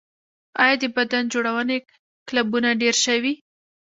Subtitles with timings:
[0.63, 1.77] آیا د بدن جوړونې
[2.29, 3.33] کلبونه ډیر شوي؟